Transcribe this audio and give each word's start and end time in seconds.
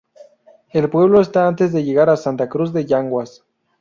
El 0.73 0.89
pueblo 0.89 1.21
está 1.21 1.45
antes 1.47 1.71
de 1.71 1.83
llegar 1.83 2.09
a 2.09 2.17
Santa 2.17 2.49
Cruz 2.49 2.73
de 2.73 2.87
Yanguas. 2.87 3.45